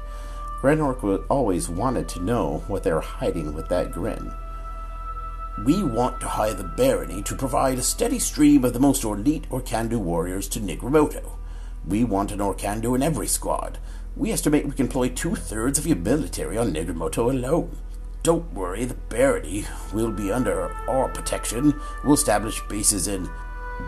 Granork 0.61 1.25
always 1.29 1.69
wanted 1.69 2.09
to 2.11 2.23
know 2.23 2.65
what 2.67 2.83
they 2.83 2.93
were 2.93 3.01
hiding 3.01 3.55
with 3.55 3.69
that 3.69 3.93
grin. 3.93 4.33
We 5.65 5.83
want 5.83 6.21
to 6.21 6.29
hire 6.29 6.55
the 6.55 6.65
barony 6.65 7.23
to 7.23 7.35
provide 7.35 7.79
a 7.79 7.83
steady 7.83 8.19
stream 8.19 8.65
of 8.65 8.73
the 8.73 8.81
most 8.81 9.05
elite 9.05 9.49
Orcandu 9.51 9.99
warriors 9.99 10.49
to 10.49 10.61
Nigramoto. 10.61 11.33
We 11.87 12.05
want 12.05 12.33
an 12.33 12.41
Orcandu 12.41 12.95
in 12.95 13.03
every 13.03 13.27
squad. 13.27 13.79
We 14.17 14.33
estimate 14.33 14.67
we 14.67 14.73
can 14.73 14.87
employ 14.87 15.09
two 15.11 15.35
thirds 15.35 15.79
of 15.79 15.87
your 15.87 15.97
military 15.97 16.59
on 16.59 16.73
Nigramoto 16.73 17.31
alone. 17.31 17.79
Don't 18.23 18.53
worry, 18.53 18.85
the 18.85 18.95
barony 18.95 19.67
will 19.95 20.11
be 20.11 20.33
under 20.33 20.73
our 20.89 21.09
protection. 21.09 21.81
We'll 22.05 22.15
establish 22.15 22.61
bases 22.69 23.07
in 23.09 23.29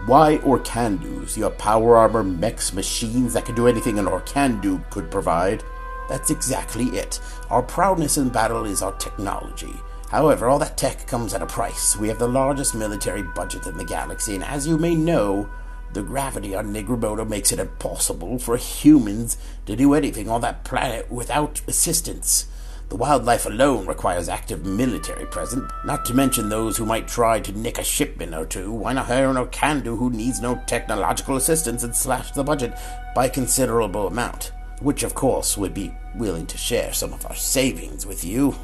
why 0.07 0.39
Orcandus? 0.39 1.37
You 1.37 1.45
have 1.45 1.59
power 1.59 1.97
armor, 1.97 2.23
mechs, 2.23 2.73
machines 2.73 3.33
that 3.33 3.47
can 3.47 3.55
do 3.55 3.67
anything 3.67 3.99
an 3.99 4.07
Orcandu 4.07 4.89
could 4.91 5.11
provide. 5.11 5.63
That's 6.09 6.31
exactly 6.31 6.87
it. 6.87 7.21
Our 7.51 7.63
proudness 7.63 8.17
in 8.17 8.31
battle 8.31 8.65
is 8.65 8.83
our 8.83 8.93
technology. 8.95 9.75
However, 10.11 10.49
all 10.49 10.59
that 10.61 10.79
tech 10.79 11.07
comes 11.07 11.35
at 11.35 11.43
a 11.43 11.47
price. 11.47 11.97
We 11.97 12.09
have 12.09 12.19
the 12.19 12.29
largest 12.29 12.75
military 12.75 13.23
budget 13.23 13.67
in 13.67 13.77
the 13.77 13.85
galaxy, 13.85 14.35
and 14.35 14.45
as 14.45 14.67
you 14.67 14.79
may 14.79 14.95
know, 14.95 15.51
the 15.93 16.03
gravity 16.03 16.55
on 16.55 16.73
Nigramoto 16.73 17.29
makes 17.29 17.53
it 17.53 17.59
impossible 17.59 18.39
for 18.39 18.57
humans 18.57 19.37
to 19.67 19.77
do 19.77 19.95
anything 19.95 20.29
on 20.29 20.41
that 20.43 20.65
planet 20.65 21.11
without 21.11 21.61
assistance. 21.67 22.47
The 22.89 22.97
wildlife 22.97 23.45
alone 23.45 23.87
requires 23.87 24.31
active 24.31 24.65
military 24.65 25.27
presence, 25.27 25.71
not 25.85 26.07
to 26.07 26.15
mention 26.15 26.49
those 26.49 26.79
who 26.79 26.87
might 26.87 27.07
try 27.07 27.39
to 27.39 27.53
nick 27.53 27.77
a 27.77 27.85
shipment 27.85 28.35
or 28.35 28.47
two. 28.47 28.73
Why 28.73 28.95
not 28.95 29.07
hire 29.07 29.29
an 29.29 29.37
Orcandu 29.37 29.99
who 29.99 30.09
needs 30.09 30.41
no 30.41 30.63
technological 30.67 31.37
assistance 31.37 31.83
and 31.83 31.95
slash 31.95 32.31
the 32.31 32.43
budget 32.43 32.79
by 33.15 33.27
a 33.27 33.31
considerable 33.31 34.07
amount? 34.07 34.53
Which, 34.81 35.03
of 35.03 35.15
course, 35.15 35.59
would 35.59 35.75
be 35.75 35.95
willing 36.15 36.47
to 36.47 36.57
share 36.57 36.95
some 36.95 37.13
of 37.13 37.27
our 37.27 37.35
savings 37.35 38.07
with 38.07 38.25
you. 38.25 38.55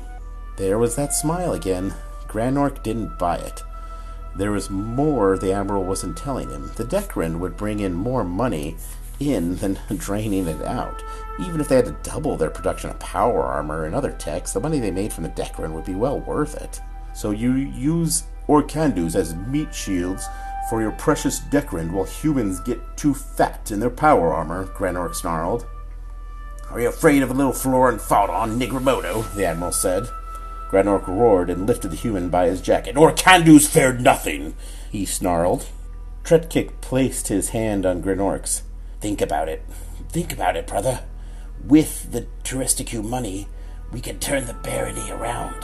There 0.56 0.78
was 0.78 0.96
that 0.96 1.12
smile 1.12 1.52
again. 1.52 1.92
Granork 2.26 2.82
didn't 2.82 3.18
buy 3.18 3.36
it. 3.36 3.62
There 4.36 4.52
was 4.52 4.70
more 4.70 5.36
the 5.36 5.52
Admiral 5.52 5.84
wasn't 5.84 6.16
telling 6.16 6.48
him. 6.48 6.72
The 6.76 6.84
Dekran 6.84 7.40
would 7.40 7.58
bring 7.58 7.80
in 7.80 7.92
more 7.92 8.24
money 8.24 8.76
in 9.20 9.56
than 9.56 9.78
draining 9.96 10.46
it 10.46 10.62
out. 10.62 11.02
Even 11.40 11.60
if 11.60 11.68
they 11.68 11.76
had 11.76 11.86
to 11.86 11.96
double 12.02 12.36
their 12.36 12.50
production 12.50 12.90
of 12.90 12.98
power 12.98 13.42
armor 13.42 13.84
and 13.84 13.94
other 13.94 14.12
techs, 14.12 14.52
the 14.52 14.60
money 14.60 14.78
they 14.78 14.90
made 14.90 15.12
from 15.12 15.24
the 15.24 15.30
Dekran 15.30 15.72
would 15.72 15.84
be 15.84 15.94
well 15.94 16.20
worth 16.20 16.60
it. 16.60 16.80
So 17.14 17.30
you 17.30 17.52
use 17.52 18.24
Orcandus 18.48 19.14
as 19.14 19.34
meat 19.34 19.74
shields 19.74 20.26
for 20.68 20.80
your 20.80 20.92
precious 20.92 21.40
Dekran 21.40 21.92
while 21.92 22.04
humans 22.04 22.60
get 22.60 22.80
too 22.96 23.14
fat 23.14 23.70
in 23.70 23.80
their 23.80 23.90
power 23.90 24.32
armor, 24.32 24.66
Granork 24.66 25.14
snarled. 25.14 25.66
Are 26.70 26.80
you 26.80 26.88
afraid 26.88 27.22
of 27.22 27.30
a 27.30 27.34
little 27.34 27.52
Florin 27.52 27.98
fought 27.98 28.30
on 28.30 28.58
Nigramoto? 28.58 29.32
the 29.34 29.44
Admiral 29.44 29.72
said. 29.72 30.08
Granork 30.70 31.06
roared 31.06 31.50
and 31.50 31.66
lifted 31.66 31.90
the 31.90 31.96
human 31.96 32.30
by 32.30 32.46
his 32.46 32.60
jacket. 32.60 32.96
Orcandus 32.96 33.68
fared 33.68 34.00
nothing, 34.00 34.54
he 34.90 35.04
snarled. 35.04 35.68
Tretkik 36.24 36.80
placed 36.80 37.28
his 37.28 37.50
hand 37.50 37.84
on 37.84 38.02
Granork's. 38.02 38.62
Think 39.04 39.20
about 39.20 39.50
it. 39.50 39.62
Think 40.08 40.32
about 40.32 40.56
it, 40.56 40.66
brother. 40.66 41.04
With 41.62 42.10
the 42.10 42.26
Touristicue 42.42 43.04
money, 43.04 43.48
we 43.92 44.00
can 44.00 44.18
turn 44.18 44.46
the 44.46 44.54
barony 44.54 45.10
around. 45.10 45.62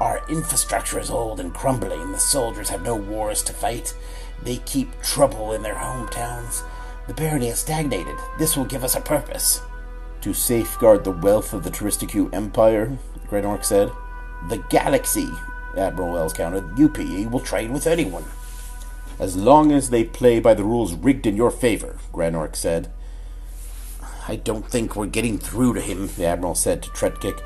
Our 0.00 0.22
infrastructure 0.30 0.98
is 0.98 1.10
old 1.10 1.40
and 1.40 1.52
crumbling. 1.52 2.10
The 2.10 2.18
soldiers 2.18 2.70
have 2.70 2.80
no 2.80 2.96
wars 2.96 3.42
to 3.42 3.52
fight. 3.52 3.94
They 4.42 4.56
keep 4.64 4.98
trouble 5.02 5.52
in 5.52 5.60
their 5.60 5.74
hometowns. 5.74 6.62
The 7.06 7.12
barony 7.12 7.48
has 7.48 7.58
stagnated. 7.58 8.16
This 8.38 8.56
will 8.56 8.64
give 8.64 8.82
us 8.82 8.96
a 8.96 9.02
purpose. 9.02 9.60
To 10.22 10.32
safeguard 10.32 11.04
the 11.04 11.10
wealth 11.10 11.52
of 11.52 11.64
the 11.64 11.70
Touristicue 11.70 12.32
Empire, 12.32 12.96
Granork 13.28 13.62
said. 13.62 13.92
The 14.48 14.64
galaxy, 14.70 15.28
Admiral 15.76 16.12
Wells 16.12 16.32
countered. 16.32 16.78
UPE 16.78 17.30
will 17.30 17.40
trade 17.40 17.70
with 17.72 17.86
anyone. 17.86 18.24
As 19.20 19.36
long 19.36 19.70
as 19.70 19.90
they 19.90 20.02
play 20.02 20.40
by 20.40 20.54
the 20.54 20.64
rules 20.64 20.94
rigged 20.94 21.26
in 21.26 21.36
your 21.36 21.50
favor, 21.50 21.98
Granork 22.10 22.56
said. 22.56 22.90
I 24.26 24.36
don't 24.36 24.66
think 24.66 24.96
we're 24.96 25.06
getting 25.06 25.36
through 25.36 25.74
to 25.74 25.80
him, 25.82 26.08
the 26.16 26.24
Admiral 26.24 26.54
said 26.54 26.82
to 26.82 26.90
Tretkik. 26.90 27.38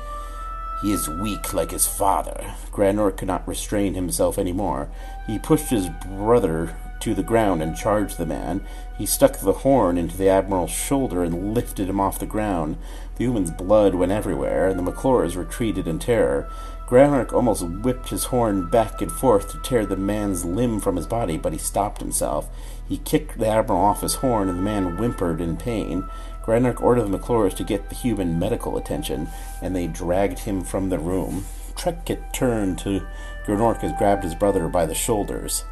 He 0.81 0.93
is 0.93 1.09
weak 1.09 1.53
like 1.53 1.71
his 1.71 1.85
father. 1.85 2.53
Granork 2.71 3.17
could 3.17 3.27
not 3.27 3.45
restrain 3.45 3.93
himself 3.93 4.37
any 4.37 4.53
more. 4.53 4.89
He 5.27 5.37
pushed 5.37 5.69
his 5.69 5.89
brother 6.07 6.77
to 7.01 7.13
the 7.13 7.23
ground 7.23 7.61
and 7.61 7.75
charged 7.75 8.17
the 8.17 8.25
man. 8.25 8.65
He 8.97 9.05
stuck 9.05 9.39
the 9.39 9.51
horn 9.51 9.97
into 9.97 10.15
the 10.15 10.29
Admiral's 10.29 10.71
shoulder 10.71 11.23
and 11.23 11.53
lifted 11.53 11.89
him 11.89 11.99
off 11.99 12.19
the 12.19 12.25
ground. 12.25 12.77
The 13.17 13.25
human's 13.25 13.51
blood 13.51 13.95
went 13.95 14.13
everywhere, 14.13 14.69
and 14.69 14.79
the 14.79 14.91
McClures 14.91 15.35
retreated 15.35 15.89
in 15.89 15.99
terror. 15.99 16.49
Granork 16.87 17.33
almost 17.33 17.63
whipped 17.63 18.09
his 18.09 18.25
horn 18.25 18.69
back 18.69 19.01
and 19.01 19.11
forth 19.11 19.51
to 19.51 19.59
tear 19.59 19.85
the 19.85 19.95
man's 19.95 20.45
limb 20.45 20.79
from 20.79 20.95
his 20.95 21.07
body, 21.07 21.37
but 21.37 21.51
he 21.51 21.57
stopped 21.57 21.99
himself. 21.99 22.47
He 22.87 22.99
kicked 22.99 23.39
the 23.39 23.47
Admiral 23.47 23.81
off 23.81 24.01
his 24.01 24.15
horn, 24.15 24.49
and 24.49 24.59
the 24.59 24.63
man 24.63 24.97
whimpered 24.97 25.41
in 25.41 25.57
pain. 25.57 26.07
Granork 26.45 26.81
ordered 26.81 27.09
the 27.09 27.17
McClures 27.17 27.55
to 27.55 27.63
get 27.63 27.89
the 27.89 27.95
human 27.95 28.37
medical 28.37 28.77
attention, 28.77 29.27
and 29.63 29.75
they 29.75 29.87
dragged 29.87 30.39
him 30.39 30.63
from 30.63 30.89
the 30.89 30.99
room. 30.99 31.45
Tretkik 31.75 32.31
turned 32.33 32.77
to 32.79 33.01
Granork 33.47 33.81
and 33.81 33.97
grabbed 33.97 34.23
his 34.23 34.35
brother 34.35 34.67
by 34.67 34.85
the 34.85 34.93
shoulders. 34.93 35.65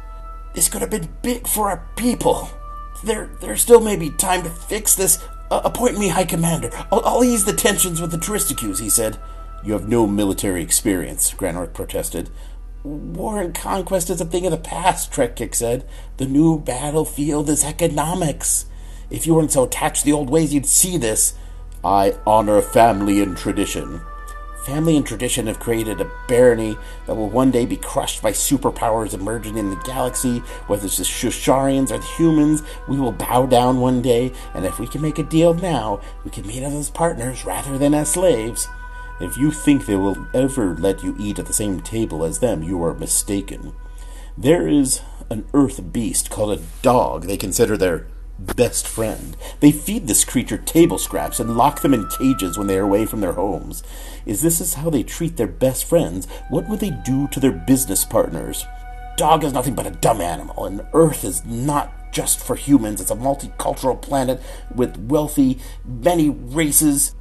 This 0.54 0.68
could 0.68 0.80
have 0.80 0.90
been 0.90 1.14
big 1.22 1.46
for 1.46 1.70
our 1.70 1.88
people. 1.96 2.50
There, 3.04 3.30
there 3.40 3.56
still 3.56 3.80
may 3.80 3.96
be 3.96 4.10
time 4.10 4.42
to 4.42 4.50
fix 4.50 4.96
this. 4.96 5.22
Uh, 5.50 5.60
appoint 5.64 5.98
me 5.98 6.08
High 6.08 6.24
Commander. 6.24 6.70
I'll, 6.90 7.04
I'll 7.04 7.24
ease 7.24 7.44
the 7.44 7.52
tensions 7.52 8.00
with 8.00 8.10
the 8.10 8.18
Touristicus, 8.18 8.80
he 8.80 8.90
said. 8.90 9.18
You 9.64 9.72
have 9.72 9.88
no 9.88 10.06
military 10.06 10.62
experience, 10.62 11.32
Granork 11.32 11.72
protested. 11.72 12.28
War 12.82 13.40
and 13.40 13.54
conquest 13.54 14.10
is 14.10 14.20
a 14.20 14.26
thing 14.26 14.44
of 14.44 14.50
the 14.50 14.58
past, 14.58 15.10
Tretkik 15.10 15.54
said. 15.54 15.88
The 16.18 16.26
new 16.26 16.58
battlefield 16.58 17.48
is 17.48 17.64
economics. 17.64 18.66
If 19.08 19.26
you 19.26 19.34
weren't 19.34 19.52
so 19.52 19.64
attached 19.64 20.00
to 20.00 20.04
the 20.04 20.12
old 20.12 20.28
ways, 20.28 20.52
you'd 20.52 20.66
see 20.66 20.98
this. 20.98 21.32
I 21.82 22.14
honor 22.26 22.60
family 22.60 23.22
and 23.22 23.38
tradition. 23.38 24.02
Family 24.66 24.98
and 24.98 25.06
tradition 25.06 25.46
have 25.46 25.60
created 25.60 26.00
a 26.00 26.10
barony 26.28 26.76
that 27.06 27.14
will 27.14 27.30
one 27.30 27.50
day 27.50 27.64
be 27.64 27.76
crushed 27.76 28.22
by 28.22 28.32
superpowers 28.32 29.14
emerging 29.14 29.56
in 29.56 29.70
the 29.70 29.76
galaxy, 29.76 30.40
whether 30.66 30.84
it's 30.84 30.98
the 30.98 31.04
Shusharians 31.04 31.90
or 31.90 31.98
the 31.98 32.06
humans. 32.16 32.62
We 32.86 32.98
will 32.98 33.12
bow 33.12 33.46
down 33.46 33.80
one 33.80 34.02
day, 34.02 34.32
and 34.52 34.66
if 34.66 34.78
we 34.78 34.86
can 34.86 35.00
make 35.00 35.18
a 35.18 35.22
deal 35.22 35.54
now, 35.54 36.00
we 36.22 36.30
can 36.30 36.46
meet 36.46 36.62
as 36.62 36.90
partners 36.90 37.46
rather 37.46 37.78
than 37.78 37.94
as 37.94 38.12
slaves. 38.12 38.68
If 39.20 39.36
you 39.36 39.50
think 39.50 39.86
they 39.86 39.96
will 39.96 40.26
ever 40.34 40.74
let 40.74 41.04
you 41.04 41.14
eat 41.18 41.38
at 41.38 41.46
the 41.46 41.52
same 41.52 41.80
table 41.80 42.24
as 42.24 42.40
them, 42.40 42.62
you 42.62 42.82
are 42.82 42.94
mistaken. 42.94 43.72
There 44.36 44.66
is 44.66 45.00
an 45.30 45.46
earth 45.54 45.92
beast 45.92 46.30
called 46.30 46.58
a 46.58 46.62
dog 46.82 47.24
they 47.24 47.36
consider 47.36 47.76
their 47.76 48.06
best 48.38 48.86
friend. 48.86 49.36
They 49.60 49.70
feed 49.70 50.06
this 50.06 50.24
creature 50.24 50.58
table 50.58 50.98
scraps 50.98 51.38
and 51.38 51.56
lock 51.56 51.82
them 51.82 51.94
in 51.94 52.08
cages 52.08 52.58
when 52.58 52.66
they 52.66 52.76
are 52.76 52.82
away 52.82 53.06
from 53.06 53.20
their 53.20 53.34
homes. 53.34 53.84
Is 54.26 54.42
this 54.42 54.60
is 54.60 54.74
how 54.74 54.90
they 54.90 55.04
treat 55.04 55.36
their 55.36 55.46
best 55.46 55.84
friends? 55.84 56.26
What 56.50 56.68
would 56.68 56.80
they 56.80 56.90
do 56.90 57.28
to 57.28 57.40
their 57.40 57.52
business 57.52 58.04
partners? 58.04 58.66
Dog 59.16 59.44
is 59.44 59.52
nothing 59.52 59.76
but 59.76 59.86
a 59.86 59.92
dumb 59.92 60.20
animal, 60.20 60.64
and 60.64 60.84
Earth 60.92 61.24
is 61.24 61.44
not 61.44 62.12
just 62.12 62.44
for 62.44 62.56
humans. 62.56 63.00
It's 63.00 63.12
a 63.12 63.16
multicultural 63.16 64.00
planet 64.00 64.40
with 64.74 64.96
wealthy, 64.96 65.60
many 65.84 66.30
races. 66.30 67.14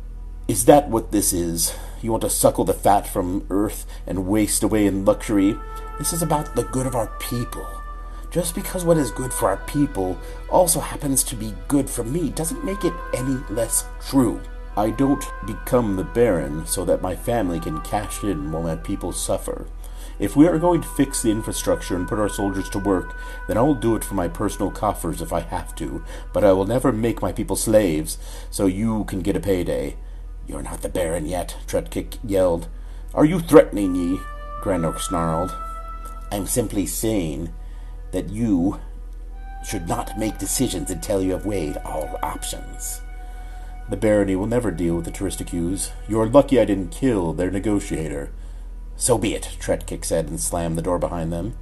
Is 0.45 0.65
that 0.65 0.89
what 0.89 1.13
this 1.13 1.31
is? 1.31 1.73
You 2.01 2.11
want 2.11 2.23
to 2.23 2.29
suckle 2.29 2.65
the 2.65 2.73
fat 2.73 3.07
from 3.07 3.47
earth 3.49 3.85
and 4.05 4.27
waste 4.27 4.61
away 4.61 4.85
in 4.85 5.05
luxury? 5.05 5.57
This 5.97 6.11
is 6.11 6.21
about 6.21 6.53
the 6.53 6.65
good 6.65 6.85
of 6.85 6.95
our 6.95 7.07
people. 7.17 7.65
Just 8.29 8.53
because 8.53 8.83
what 8.83 8.97
is 8.97 9.09
good 9.09 9.31
for 9.31 9.47
our 9.47 9.57
people 9.65 10.19
also 10.49 10.81
happens 10.81 11.23
to 11.23 11.37
be 11.37 11.53
good 11.69 11.89
for 11.89 12.03
me 12.03 12.29
doesn't 12.29 12.65
make 12.65 12.83
it 12.83 12.91
any 13.13 13.37
less 13.49 13.85
true. 14.05 14.41
I 14.75 14.89
don't 14.89 15.23
become 15.47 15.95
the 15.95 16.03
Baron 16.03 16.65
so 16.65 16.83
that 16.83 17.01
my 17.01 17.15
family 17.15 17.61
can 17.61 17.79
cash 17.79 18.21
in 18.21 18.51
while 18.51 18.63
my 18.63 18.75
people 18.75 19.13
suffer. 19.13 19.67
If 20.19 20.35
we 20.35 20.45
are 20.47 20.59
going 20.59 20.81
to 20.81 20.87
fix 20.89 21.21
the 21.21 21.31
infrastructure 21.31 21.95
and 21.95 22.05
put 22.05 22.19
our 22.19 22.27
soldiers 22.27 22.69
to 22.71 22.79
work, 22.79 23.15
then 23.47 23.57
I 23.57 23.61
will 23.61 23.75
do 23.75 23.95
it 23.95 24.03
for 24.03 24.15
my 24.15 24.27
personal 24.27 24.71
coffers 24.71 25.21
if 25.21 25.31
I 25.31 25.39
have 25.39 25.73
to, 25.75 26.03
but 26.33 26.43
I 26.43 26.51
will 26.51 26.65
never 26.65 26.91
make 26.91 27.21
my 27.21 27.31
people 27.31 27.55
slaves 27.55 28.17
so 28.51 28.65
you 28.65 29.05
can 29.05 29.21
get 29.21 29.37
a 29.37 29.39
payday. 29.39 29.95
You're 30.47 30.61
not 30.61 30.81
the 30.81 30.89
Baron 30.89 31.25
yet, 31.25 31.55
Tretkik 31.67 32.17
yelled. 32.23 32.67
Are 33.13 33.25
you 33.25 33.39
threatening 33.39 33.93
me? 33.93 34.19
Granork 34.61 34.99
snarled. 34.99 35.55
I'm 36.31 36.47
simply 36.47 36.85
saying 36.85 37.53
that 38.11 38.29
you 38.29 38.79
should 39.65 39.87
not 39.87 40.17
make 40.17 40.37
decisions 40.37 40.91
until 40.91 41.21
you 41.21 41.31
have 41.31 41.45
weighed 41.45 41.77
all 41.85 42.19
options. 42.21 43.01
The 43.89 43.97
barony 43.97 44.35
will 44.35 44.47
never 44.47 44.71
deal 44.71 44.95
with 44.95 45.05
the 45.05 45.11
Touristicus. 45.11 45.91
You're 46.07 46.27
lucky 46.27 46.59
I 46.59 46.65
didn't 46.65 46.91
kill 46.91 47.33
their 47.33 47.51
negotiator. 47.51 48.31
So 48.95 49.17
be 49.17 49.33
it, 49.33 49.57
Tretkik 49.59 50.03
said 50.03 50.27
and 50.27 50.39
slammed 50.39 50.77
the 50.77 50.81
door 50.81 50.99
behind 50.99 51.31
them. 51.31 51.55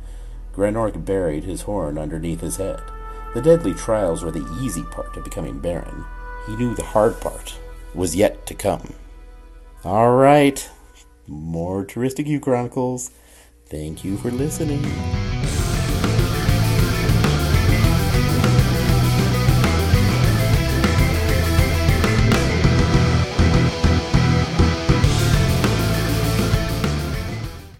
Granork 0.53 1.05
buried 1.05 1.43
his 1.43 1.63
horn 1.63 1.97
underneath 1.97 2.41
his 2.41 2.57
head. 2.57 2.81
The 3.33 3.41
deadly 3.41 3.73
trials 3.73 4.23
were 4.23 4.31
the 4.31 4.47
easy 4.61 4.83
part 4.83 5.15
of 5.15 5.23
becoming 5.23 5.59
Baron. 5.59 6.03
He 6.47 6.55
knew 6.55 6.75
the 6.75 6.83
hard 6.83 7.19
part 7.21 7.57
was 7.93 8.15
yet 8.15 8.45
to 8.47 8.53
come. 8.53 8.93
All 9.83 10.11
right, 10.11 10.69
more 11.27 11.85
Touristic 11.85 12.27
U 12.27 12.39
Chronicles. 12.39 13.11
Thank 13.67 14.03
you 14.03 14.17
for 14.17 14.31
listening. 14.31 15.30